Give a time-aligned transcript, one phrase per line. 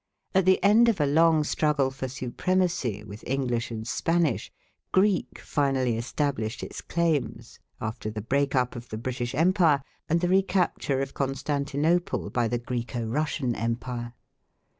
[0.33, 4.51] At the end of a long struggle for supremacy with English and Spanish,
[4.91, 10.27] Greek finally established its claims, after the break up of the British Empire and the
[10.27, 14.15] recapture of Constantinople by the Græco Russian Empire.